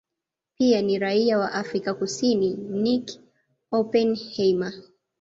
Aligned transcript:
Pia 0.57 0.81
ni 0.81 0.99
raia 0.99 1.37
wa 1.39 1.51
Afrika 1.51 1.93
Kusini 1.93 2.53
Nicky 2.57 3.19
Oppenheimer 3.71 4.73